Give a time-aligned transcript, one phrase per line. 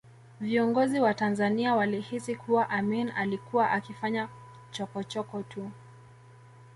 [0.39, 4.29] Viongozi wa Tanzania walihisi kuwa Amin alikuwa akifanya
[4.71, 5.71] chokochoko tu